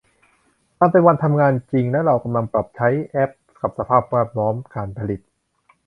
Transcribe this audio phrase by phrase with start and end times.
[0.79, 3.29] มันเป็นวันทำงานจริงและเรากำลังปรับใช้แอพ
[3.61, 5.21] กับสภาพแวดล้อมการผลิต